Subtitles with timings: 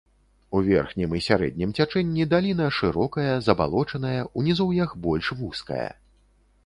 [0.59, 5.89] У верхнім і сярэднім цячэнні даліна шырокая забалочаная, у нізоўях больш вузкая.